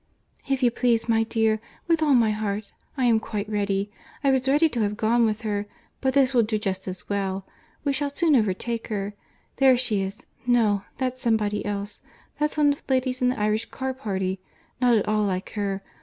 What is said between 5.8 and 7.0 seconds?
but this will do just